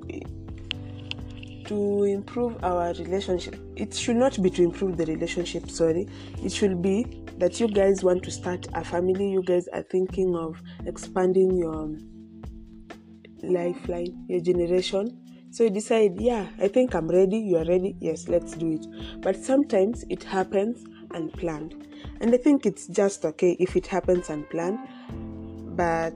to 1.66 2.04
improve 2.04 2.64
our 2.64 2.94
relationship. 2.94 3.56
It 3.76 3.94
should 3.94 4.18
not 4.18 4.42
be 4.42 4.50
to 4.52 4.64
improve 4.64 4.98
the 4.98 5.06
relationship 5.06 5.70
sorry. 5.70 6.08
It 6.44 6.52
should 6.52 6.82
be 6.82 7.24
that 7.38 7.60
you 7.60 7.68
guys 7.68 8.04
want 8.04 8.24
to 8.24 8.32
start 8.32 8.68
a 8.74 8.84
family. 8.84 9.32
You 9.32 9.44
guys 9.44 9.68
are 9.74 9.82
thinking 9.82 10.36
of 10.36 10.62
expanding 10.86 11.58
your 11.58 11.98
lifeline 13.44 14.26
your 14.28 14.42
generation. 14.42 15.22
So 15.52 15.64
you 15.64 15.70
decide 15.70 16.20
yeah 16.20 16.48
i 16.60 16.68
think 16.68 16.94
i'm 16.94 17.08
ready 17.08 17.38
you 17.38 17.56
are 17.58 17.64
ready 17.66 17.96
yes 18.00 18.28
let's 18.28 18.54
do 18.54 18.74
it. 18.74 18.86
But 19.22 19.36
sometimes 19.38 20.04
it 20.10 20.24
happens 20.24 20.84
unplanned 21.12 21.88
and 22.22 22.34
i 22.34 22.38
think 22.38 22.66
it's 22.66 22.88
just 22.88 23.26
okay 23.26 23.56
if 23.60 23.76
it 23.76 23.88
happens 23.88 24.30
unplanned 24.30 24.80
but 25.76 26.16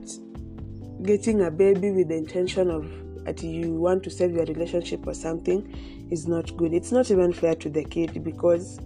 getting 1.02 1.42
a 1.42 1.50
baby 1.50 1.90
with 1.90 2.08
the 2.08 2.16
intention 2.16 2.70
of 2.70 2.90
that 3.24 3.42
you 3.42 3.72
want 3.74 4.02
to 4.02 4.10
save 4.10 4.32
your 4.32 4.44
relationship 4.44 5.06
or 5.06 5.14
something 5.14 6.08
is 6.10 6.26
not 6.26 6.56
good. 6.56 6.74
It's 6.74 6.92
not 6.92 7.10
even 7.10 7.32
fair 7.32 7.54
to 7.56 7.70
the 7.70 7.84
kid 7.84 8.24
because 8.24 8.80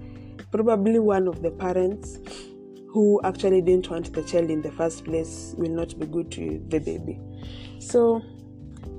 probably 0.51 0.99
one 0.99 1.29
of 1.29 1.43
the 1.43 1.51
parents 1.51 2.19
who 2.89 3.21
actually 3.25 3.61
didn't 3.63 3.91
want 3.91 4.13
the 4.13 4.23
child 4.23 4.51
in 4.51 4.63
the 4.63 4.71
first 4.73 5.05
place 5.05 5.55
will 5.57 5.71
not 5.71 5.99
be 5.99 6.07
good 6.07 6.31
to 6.33 6.63
the 6.69 6.79
baby. 6.79 7.19
So, 7.81 8.23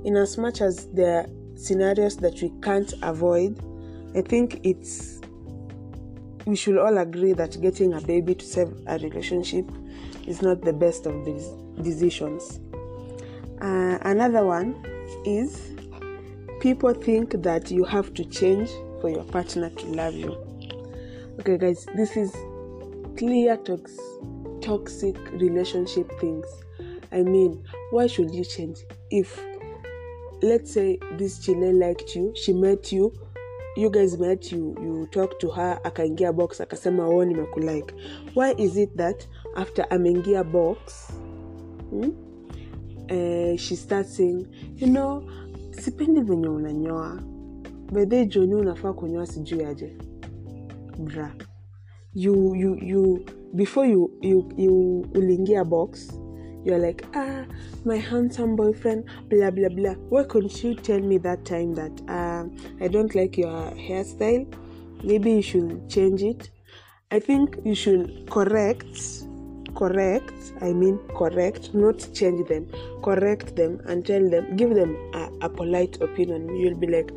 in 0.04 0.18
as 0.18 0.38
much 0.38 0.62
as 0.62 0.88
there 0.88 1.22
are 1.22 1.28
scenarios 1.56 2.18
that 2.18 2.42
we 2.42 2.52
can't 2.62 2.94
avoid, 3.02 3.60
I 4.16 4.22
think 4.22 4.60
it's 4.64 5.22
we 6.46 6.56
should 6.56 6.78
all 6.78 6.98
agree 6.98 7.34
that 7.34 7.60
getting 7.62 7.94
a 7.94 8.02
baby 8.02 8.36
to 8.36 8.46
save 8.46 8.72
a 8.88 8.98
relationship 9.00 9.70
is 10.28 10.42
not 10.42 10.62
the 10.62 10.74
best 10.74 11.06
of 11.06 11.26
these 11.26 11.48
decisions. 11.82 12.60
Uh, 13.62 13.98
another 14.02 14.46
one 14.46 14.76
is 15.26 15.76
people 16.60 16.94
think 16.94 17.42
that 17.42 17.72
you 17.72 17.84
have 17.84 18.14
to 18.14 18.26
change 18.26 18.70
for 19.02 19.10
your 19.10 19.24
partner 19.24 19.70
to 19.72 19.86
love 19.88 20.14
you. 20.14 20.36
Okay, 21.40 21.58
guys, 21.58 21.86
this 21.96 22.16
is 22.16 22.32
clear 23.18 23.58
tox- 23.58 24.00
toxic 24.62 25.18
relationship 25.32 26.12
things. 26.20 26.46
I 27.12 27.22
mean, 27.22 27.64
why 27.92 28.08
should 28.08 28.34
you 28.34 28.44
change? 28.44 28.80
If, 29.10 29.40
let's 30.42 30.74
say, 30.74 31.00
this 31.14 31.40
chile 31.40 31.74
liked 31.74 32.16
you, 32.16 32.34
she 32.36 32.54
met 32.54 32.92
you, 32.92 33.14
you 33.76 33.90
guys 33.90 34.18
met, 34.20 34.52
you 34.52 34.76
you 34.82 35.08
talk 35.12 35.40
to 35.40 35.50
her, 35.50 35.80
akaingia 35.84 36.34
box, 36.34 36.62
akasema 36.62 37.08
o 37.08 37.26
nimekulike. 37.26 37.94
Why 38.34 38.54
is 38.58 38.78
it 38.78 38.96
that 38.98 39.28
after 39.56 39.86
ameingia 39.90 40.44
box, 40.44 41.12
hmm, 41.90 42.12
uh, 43.10 43.58
she 43.58 43.76
starts 43.76 44.16
saying 44.18 44.48
you 44.76 44.88
know 44.88 45.24
sipendi 45.72 46.22
venye 46.22 46.48
unanyoa. 46.48 47.22
Bedhe 47.92 48.26
joni 48.26 48.56
unafaa 48.56 48.94
kunyoa 48.94 49.26
sijui 49.26 49.66
aje. 49.66 49.98
Bra 51.00 51.32
you 52.16 52.56
you 52.56 52.76
you 52.76 53.26
before 53.54 53.86
you 53.86 54.10
you, 54.22 54.50
you 54.58 55.06
uliingia 55.16 55.64
box 55.66 56.12
you're 56.66 56.80
like 56.80 57.06
ah 57.16 57.46
my 57.86 57.96
handsome 57.96 58.56
boyfriend 58.56 59.06
blah 59.30 59.52
blah 59.52 59.70
blah. 59.70 59.94
Why 60.10 60.24
couldn't 60.24 60.64
you 60.64 60.76
tell 60.76 61.00
me 61.00 61.18
that 61.20 61.46
time 61.46 61.76
that 61.76 62.02
uh, 62.10 62.46
i 62.84 62.88
don't 62.88 63.14
like 63.16 63.38
your 63.38 63.72
hairstyle? 63.72 64.46
Maybe 65.04 65.32
you 65.34 65.42
should 65.42 65.90
change 65.90 66.24
it. 66.24 66.50
I 67.12 67.20
think 67.20 67.58
you 67.64 67.76
should 67.76 68.30
correct 68.30 69.26
correct 69.76 70.54
i 70.62 70.72
mean 70.72 70.98
correct 71.18 71.74
not 71.74 72.00
change 72.14 72.48
them 72.48 72.66
correct 73.04 73.58
them 73.58 73.82
and 73.88 74.06
tell 74.06 74.30
them 74.30 74.56
give 74.56 74.74
them 74.74 74.96
a, 75.14 75.30
a 75.42 75.50
polite 75.50 76.02
opinion. 76.02 76.56
You'll 76.56 76.78
be 76.78 76.88
like 76.88 77.12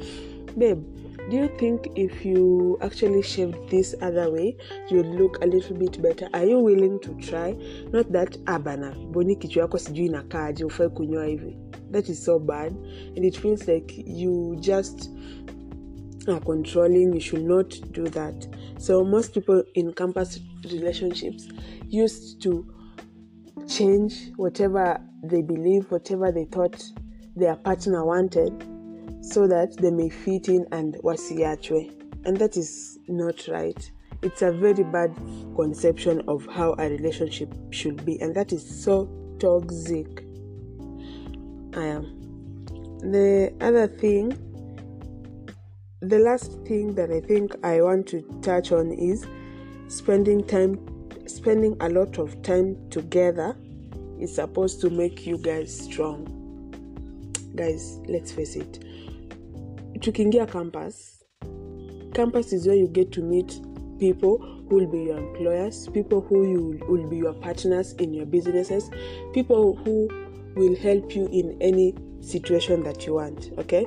babe 0.59 0.85
do 1.31 1.37
you 1.37 1.49
think 1.59 1.89
if 1.95 2.25
you 2.25 2.79
actually 2.81 3.23
shaved 3.23 3.69
this 3.71 3.95
other 4.01 4.31
way 4.31 4.57
you'd 4.89 5.07
look 5.07 5.43
a 5.43 5.47
little 5.47 5.77
bit 5.77 6.01
better? 6.01 6.29
Are 6.33 6.45
you 6.45 6.59
willing 6.59 7.01
to 7.01 7.15
try? 7.17 7.53
Not 7.93 8.11
that 8.13 8.37
abana 8.47 8.95
ah, 8.97 9.07
boni 9.13 9.37
kichwa 9.37 9.63
yako 9.63 9.79
sijui 9.79 10.07
inakaaje 10.07 10.65
ufai 10.65 10.89
kunywa 10.89 11.27
hivi. 11.27 11.57
That 11.91 12.09
is 12.09 12.25
so 12.25 12.39
bad. 12.39 12.73
And 13.17 13.25
it 13.25 13.39
feels 13.39 13.69
like 13.69 14.05
you 14.07 14.57
just 14.61 15.11
are 16.29 16.41
controlling 16.41 17.15
you 17.15 17.21
should 17.21 17.45
not 17.45 17.75
do 17.93 18.05
that. 18.05 18.47
So 18.79 19.05
most 19.05 19.35
people 19.35 19.63
in 19.75 19.93
campus 19.93 20.41
relationships 20.65 21.49
used 21.89 22.43
to 22.43 22.67
change 23.67 24.33
whatever 24.37 25.01
they 25.23 25.43
believe, 25.43 25.91
whatever 25.91 26.33
they 26.33 26.45
thought 26.45 26.83
their 27.37 27.57
partner 27.57 28.05
wanted, 28.05 28.65
so 29.31 29.47
that 29.47 29.77
they 29.77 29.91
may 29.91 30.09
fit 30.09 30.49
in 30.49 30.67
and 30.73 30.95
wasiachwe. 31.05 31.95
And 32.25 32.37
that 32.39 32.57
is 32.57 32.99
not 33.09 33.47
right. 33.49 33.91
It's 34.23 34.43
a 34.43 34.51
very 34.51 34.83
bad 34.83 35.15
conception 35.55 36.23
of 36.27 36.47
how 36.47 36.75
a 36.79 36.89
relationship 36.89 37.55
should 37.71 38.05
be, 38.05 38.21
and 38.21 38.35
that 38.35 38.53
is 38.53 38.83
so 38.83 39.09
toxic. 39.39 40.25
I 41.77 41.85
am. 41.85 42.19
The 43.01 43.55
other 43.61 43.87
thing, 43.87 44.33
the 46.01 46.19
last 46.19 46.53
thing 46.67 46.95
that 46.95 47.11
I 47.11 47.21
think 47.21 47.55
I 47.63 47.81
want 47.81 48.09
to 48.09 48.23
touch 48.43 48.73
on 48.73 48.91
is 48.93 49.27
spending 49.89 50.45
time 50.45 50.79
spending 51.29 51.77
a 51.81 51.89
lot 51.89 52.19
of 52.19 52.41
time 52.43 52.77
together 52.91 53.57
is 54.19 54.35
supposed 54.35 54.81
to 54.81 54.91
make 54.91 55.27
you 55.27 55.39
guys 55.39 55.79
strong. 55.79 56.27
Guys, 57.55 58.01
let's 58.09 58.33
face 58.33 58.57
it. 58.57 58.85
Tukiingia 60.01 60.51
campus, 60.51 61.25
campus 62.15 62.53
is 62.53 62.67
where 62.67 62.77
you 62.77 62.87
get 62.87 63.11
to 63.13 63.21
meet 63.21 63.61
people 63.99 64.39
who 64.69 64.77
will 64.77 64.87
be 64.87 65.03
your 65.03 65.19
employers, 65.19 65.89
people 65.89 66.21
who 66.21 66.49
you 66.49 66.85
will 66.89 67.09
be 67.09 67.17
your 67.17 67.33
partners 67.35 67.95
in 67.95 68.15
your 68.15 68.27
businesses, 68.27 68.91
people 69.33 69.75
who 69.77 70.09
will 70.55 70.77
help 70.77 71.17
you 71.17 71.27
in 71.33 71.57
any 71.61 71.97
situation 72.21 72.83
that 72.85 73.07
you 73.07 73.15
want, 73.15 73.51
okay? 73.59 73.87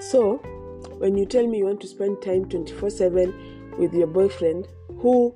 So, 0.00 0.36
when 0.98 1.18
you 1.18 1.26
tell 1.26 1.46
me 1.46 1.58
you 1.58 1.66
want 1.66 1.80
to 1.82 1.88
spend 1.88 2.22
time 2.22 2.48
24 2.48 2.90
7 2.90 3.76
with 3.78 3.92
your 3.92 4.06
boyfriend, 4.06 4.66
who 4.98 5.34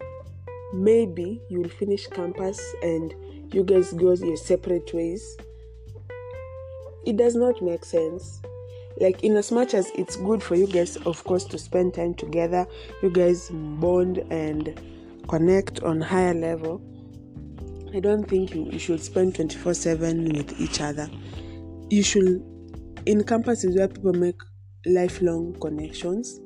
maybe 0.72 1.42
you 1.50 1.60
will 1.60 1.68
finish 1.68 2.06
campus 2.06 2.60
and 2.82 3.14
you 3.52 3.62
guys 3.62 3.92
go 3.92 4.14
your 4.14 4.36
separate 4.36 4.92
ways 4.94 5.36
it 7.06 7.16
does 7.16 7.34
not 7.34 7.60
make 7.62 7.84
sense 7.84 8.40
like 9.00 9.22
in 9.22 9.36
as 9.36 9.50
much 9.50 9.74
as 9.74 9.90
it's 9.94 10.16
good 10.16 10.42
for 10.42 10.54
you 10.54 10.66
guys 10.66 10.96
of 10.98 11.22
course 11.24 11.44
to 11.44 11.58
spend 11.58 11.94
time 11.94 12.14
together 12.14 12.66
you 13.02 13.10
guys 13.10 13.50
bond 13.50 14.18
and 14.30 14.80
connect 15.28 15.82
on 15.82 16.00
higher 16.00 16.34
level 16.34 16.80
i 17.94 18.00
don't 18.00 18.28
think 18.28 18.54
you, 18.54 18.68
you 18.70 18.78
should 18.78 19.02
spend 19.02 19.34
24 19.34 19.74
7 19.74 20.32
with 20.32 20.60
each 20.60 20.80
other. 20.80 21.08
You 21.90 22.02
should 22.02 22.42
in 23.06 23.20
campuses 23.22 23.76
where 23.76 23.88
people 23.88 24.14
make 24.14 24.40
lifelong 24.86 25.54
connections 25.60 26.40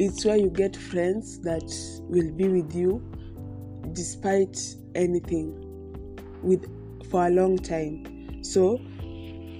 it's 0.00 0.24
where 0.24 0.36
you 0.36 0.48
get 0.48 0.74
friends 0.74 1.40
that 1.40 1.62
will 2.08 2.32
be 2.32 2.48
with 2.48 2.74
you 2.74 3.02
despite 3.92 4.58
anything 4.94 5.54
with 6.42 6.64
for 7.10 7.26
a 7.26 7.30
long 7.30 7.58
time. 7.58 8.42
So 8.42 8.80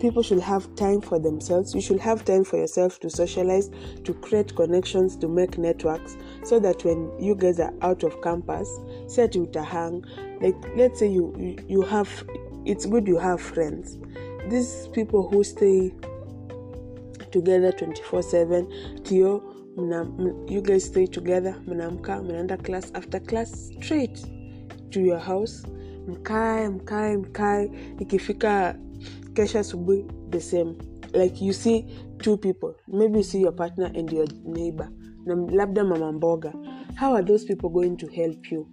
people 0.00 0.22
should 0.22 0.40
have 0.40 0.74
time 0.76 1.00
for 1.00 1.18
themselves. 1.18 1.74
You 1.74 1.80
should 1.80 2.00
have 2.00 2.24
time 2.24 2.44
for 2.44 2.56
yourself 2.56 2.98
to 3.00 3.10
socialize 3.10 3.70
to 4.04 4.14
create 4.14 4.54
connections 4.56 5.16
to 5.18 5.28
make 5.28 5.58
networks 5.58 6.16
so 6.44 6.58
that 6.60 6.84
when 6.84 7.10
you 7.18 7.34
guys 7.34 7.60
are 7.60 7.72
out 7.82 8.02
of 8.02 8.20
campus 8.22 8.68
set 9.06 9.34
you 9.34 9.46
to 9.52 9.62
hang. 9.62 10.04
Like 10.40 10.56
let's 10.76 10.98
say 10.98 11.08
you, 11.08 11.56
you 11.68 11.82
have 11.82 12.08
it's 12.64 12.86
good 12.86 13.06
you 13.06 13.18
have 13.18 13.40
friends. 13.40 13.98
These 14.48 14.88
people 14.92 15.28
who 15.28 15.44
stay 15.44 15.92
together 17.30 17.72
24 17.72 18.22
7 18.22 19.02
tio 19.04 19.40
mna, 19.76 20.50
you 20.50 20.60
guys 20.60 20.84
stay 20.84 21.06
together 21.06 21.54
mnaamka 21.66 22.22
mnaenda 22.22 22.56
class 22.64 22.90
after 22.94 23.20
class 23.20 23.70
straight 23.80 24.24
to 24.90 25.00
your 25.00 25.18
house. 25.18 25.62
Mkae 26.06 26.68
mkae 26.68 27.16
mkae. 27.16 27.70
Ikifika 27.98 28.76
kesha 29.35 29.61
asubuhi 29.61 30.05
the 30.31 30.40
same. 30.40 30.77
Like 31.12 31.40
you 31.40 31.53
see 31.53 31.87
two 32.19 32.37
people. 32.37 32.75
Maybe 32.88 33.19
you 33.19 33.25
see 33.25 33.40
your 33.40 33.53
partner 33.53 33.90
and 33.95 34.11
your 34.12 34.27
neighbor. 34.45 34.88
Labda 35.27 35.85
mama 35.87 36.12
mboga. 36.12 36.53
How 36.95 37.14
are 37.14 37.23
those 37.23 37.45
people 37.45 37.71
going 37.71 37.97
to 37.97 38.07
help 38.09 38.51
you? 38.51 38.69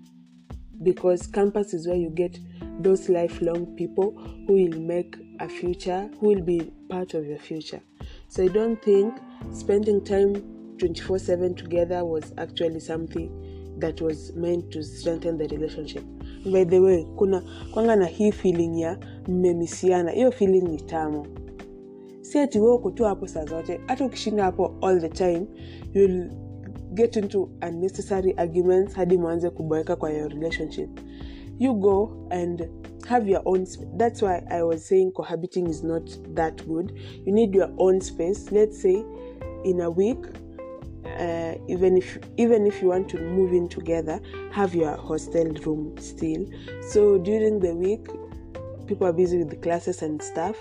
Because 0.84 1.28
campus 1.28 1.74
is 1.74 1.88
where 1.88 1.98
you 1.98 2.10
get 2.10 2.40
those 2.80 3.10
lifelong 3.10 3.66
people 3.76 4.12
who 4.46 4.54
will 4.54 4.80
make 4.80 5.16
a 5.40 5.50
future 5.50 6.10
who 6.20 6.28
will 6.28 6.42
be 6.42 6.72
part 6.90 7.14
of 7.14 7.26
your 7.26 7.40
future. 7.40 7.82
So 8.28 8.44
i 8.44 8.48
don't 8.48 8.82
think 8.82 9.20
spending 9.52 10.04
time 10.04 10.36
24 10.78 11.20
7 11.20 11.56
together 11.56 12.06
was 12.06 12.34
actually 12.38 12.80
something 12.80 13.30
that 13.80 14.02
was 14.02 14.34
meant 14.36 14.70
to 14.70 14.84
strengthen 14.84 15.38
the 15.38 15.48
relationship. 15.48 16.04
By 16.52 16.66
the 16.66 16.80
way 16.80 17.04
kuna 17.16 17.44
kwanga 17.74 17.96
na 17.96 18.06
hii 18.06 18.32
feeling 18.32 18.82
ya 18.82 18.98
mmemisiana 19.28 20.12
hiyo 20.12 20.32
feeling 20.32 20.62
ni 20.62 20.82
tamu. 20.82 21.26
Si 22.22 22.40
ati 22.40 22.60
we 22.60 22.72
uko 22.72 22.92
tu 22.92 23.04
hapo 23.04 23.28
saa 23.28 23.46
zote. 23.46 23.80
Hata 23.88 24.06
ukishinda 24.06 24.44
hapo 24.44 24.74
all 24.82 25.02
the 25.02 25.10
time 25.10 25.46
you'll 25.94 26.30
get 26.94 27.16
into 27.16 27.50
unnecessary 27.68 28.34
arguments 28.38 28.94
hadi 28.96 29.18
mwanze 29.18 29.50
kuboeka 29.50 29.96
kwa 29.96 30.12
your 30.12 30.30
relationship. 30.30 30.90
You 31.60 31.74
go 31.74 32.28
and 32.30 32.68
have 33.08 33.32
your 33.32 33.42
own 33.46 33.66
sp- 33.72 33.98
that's 33.98 34.22
why 34.22 34.42
i 34.50 34.62
was 34.64 34.88
saying 34.88 35.12
cohabiting 35.12 35.70
is 35.70 35.84
not 35.84 36.10
that 36.34 36.68
good. 36.68 36.94
You 37.26 37.34
need 37.34 37.56
your 37.56 37.70
own 37.78 38.02
space. 38.02 38.52
Let's 38.52 38.82
say 38.82 39.04
in 39.64 39.82
a 39.82 39.90
week 39.90 40.18
uh, 41.06 41.56
even 41.68 41.98
if 41.98 42.20
even 42.38 42.66
if 42.68 42.82
you 42.82 42.90
want 42.90 43.10
to 43.10 43.18
move 43.20 43.54
in 43.54 43.68
together 43.70 44.20
have 44.52 44.76
your 44.76 44.96
hostel 44.98 45.46
room 45.66 45.96
still. 45.98 46.46
So 46.90 47.18
during 47.18 47.60
the 47.60 47.74
week 47.74 48.08
people 48.88 49.08
are 49.08 49.14
busy 49.14 49.38
with 49.38 49.50
the 49.50 49.56
classes 49.58 50.02
and 50.02 50.22
stuff. 50.22 50.56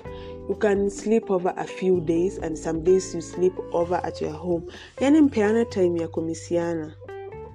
You 0.48 0.56
can 0.56 0.90
sleep 0.90 1.30
over 1.30 1.52
a 1.56 1.64
few 1.64 2.00
days 2.00 2.38
and 2.38 2.56
some 2.58 2.82
days 2.84 3.14
you 3.14 3.20
sleep 3.20 3.52
over 3.72 3.96
at 4.04 4.20
your 4.20 4.32
home. 4.32 4.68
Yani 5.00 5.20
mpeana 5.20 5.64
time 5.70 5.96
ya 6.00 6.08
kumisiana. 6.08 6.94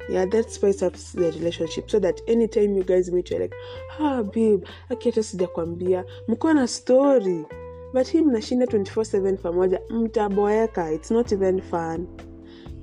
Yeah 0.10 0.26
that 0.26 0.52
spice 0.52 0.82
up 0.82 0.94
the 0.94 1.32
relationship 1.32 1.89
so 1.89 2.00
that 2.00 2.22
anytime 2.28 2.76
you 2.76 2.84
guys 2.84 3.12
meet 3.12 3.30
you're 3.32 3.41
like 3.41 3.56
ah 4.00 4.24
babe 4.24 4.63
akiata 4.89 5.24
sijakwambia. 5.24 6.06
Mkuwa 6.28 6.54
na 6.54 6.67
story. 6.67 7.46
But 7.94 8.08
hii 8.08 8.22
mnashinda 8.22 8.65
24/7 8.65 9.38
pamoja. 9.38 9.80
Mtaboeka. 9.89 10.91
It's 10.91 11.12
not 11.12 11.32
even 11.32 11.62
fun 11.62 12.08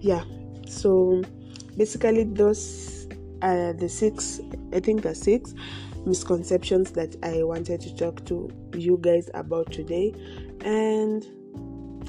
yeah. 0.01 0.25
So 0.67 1.23
basically 1.79 2.25
those 2.25 3.07
are 3.41 3.73
the 3.73 3.89
six 3.89 4.41
i 4.75 4.81
think 4.81 5.03
the 5.03 5.15
six 5.15 5.55
misconceptions 6.05 6.91
that 6.91 7.15
i 7.23 7.43
wanted 7.45 7.81
to 7.81 7.95
talk 7.97 8.25
to 8.25 8.51
you 8.75 8.99
guys 9.01 9.31
about 9.35 9.71
today. 9.73 10.13
And 10.65 11.25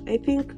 i 0.07 0.17
think 0.17 0.53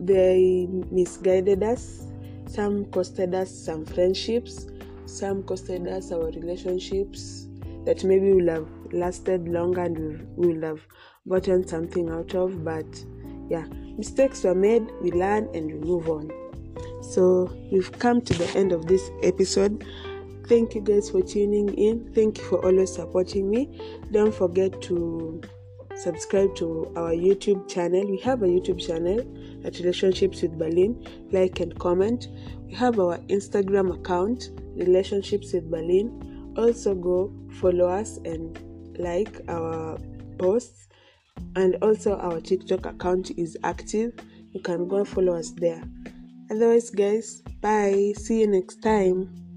they 0.00 0.68
misguided 0.90 1.62
us. 1.62 2.06
Some 2.46 2.86
costed 2.86 3.34
us 3.34 3.50
some 3.50 3.84
friendships. 3.84 4.66
Some 5.06 5.42
costed 5.42 5.88
us 5.88 6.12
our 6.12 6.30
relationships 6.30 7.46
that 7.84 8.04
maybe 8.04 8.32
will 8.32 8.48
have 8.48 8.68
lasted 8.92 9.48
longer 9.48 9.82
and 9.82 10.26
we 10.36 10.54
will 10.54 10.62
have 10.62 10.80
gotten 11.28 11.66
something 11.66 12.08
out 12.08 12.34
of 12.34 12.64
but 12.64 12.86
yeah 13.50 13.66
mistakes 13.98 14.44
were 14.44 14.54
made. 14.54 14.90
We 15.02 15.10
learn 15.10 15.48
and 15.52 15.66
we 15.66 15.80
move 15.80 16.08
on 16.08 16.30
so 17.00 17.50
we've 17.72 17.90
come 17.98 18.20
to 18.20 18.34
the 18.34 18.48
end 18.56 18.72
of 18.72 18.86
this 18.86 19.10
episode. 19.22 19.84
Thank 20.46 20.74
you 20.74 20.80
guys 20.80 21.10
for 21.10 21.22
tuning 21.22 21.72
in. 21.74 22.12
Thank 22.14 22.38
you 22.38 22.44
for 22.44 22.64
always 22.64 22.94
supporting 22.94 23.50
me. 23.50 23.80
Don't 24.12 24.34
forget 24.34 24.80
to 24.82 25.40
subscribe 25.94 26.54
to 26.56 26.92
our 26.96 27.10
youtube 27.10 27.68
channel. 27.68 28.08
We 28.08 28.18
have 28.20 28.42
a 28.42 28.46
youtube 28.46 28.84
channel 28.84 29.20
at 29.64 29.78
relationships 29.78 30.42
with 30.42 30.58
berlin. 30.58 31.04
Like 31.32 31.60
and 31.60 31.78
comment. 31.78 32.28
We 32.66 32.74
have 32.74 32.98
our 32.98 33.18
instagram 33.28 33.94
account 33.94 34.50
relationships 34.76 35.52
with 35.52 35.70
berlin. 35.70 36.54
Also 36.56 36.94
go 36.94 37.32
follow 37.60 37.88
us 37.88 38.18
and 38.24 38.58
like 38.98 39.40
our 39.48 39.98
posts. 40.38 40.88
And 41.56 41.76
also 41.82 42.16
our 42.16 42.40
tiktok 42.40 42.86
account 42.86 43.30
is 43.38 43.56
active. 43.64 44.12
You 44.52 44.60
can 44.60 44.88
go 44.88 45.04
follow 45.04 45.34
us 45.34 45.50
there 45.52 45.82
otherwise 46.50 46.90
guys. 46.90 47.42
Bye. 47.60 48.12
See 48.16 48.40
you 48.40 48.46
next 48.46 48.82
time 48.82 49.47